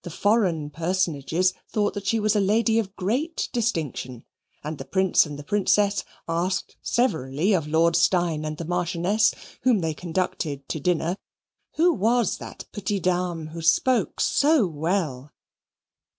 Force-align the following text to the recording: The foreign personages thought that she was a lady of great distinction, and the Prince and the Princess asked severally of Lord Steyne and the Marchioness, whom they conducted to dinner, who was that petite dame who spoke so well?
The 0.00 0.08
foreign 0.10 0.70
personages 0.70 1.52
thought 1.68 1.92
that 1.92 2.06
she 2.06 2.18
was 2.18 2.34
a 2.34 2.40
lady 2.40 2.78
of 2.78 2.96
great 2.96 3.50
distinction, 3.52 4.24
and 4.64 4.78
the 4.78 4.86
Prince 4.86 5.26
and 5.26 5.38
the 5.38 5.44
Princess 5.44 6.04
asked 6.26 6.78
severally 6.80 7.52
of 7.52 7.66
Lord 7.66 7.94
Steyne 7.94 8.46
and 8.46 8.56
the 8.56 8.64
Marchioness, 8.64 9.34
whom 9.64 9.80
they 9.80 9.92
conducted 9.92 10.66
to 10.70 10.80
dinner, 10.80 11.18
who 11.74 11.92
was 11.92 12.38
that 12.38 12.64
petite 12.72 13.02
dame 13.02 13.48
who 13.48 13.60
spoke 13.60 14.22
so 14.22 14.66
well? 14.66 15.34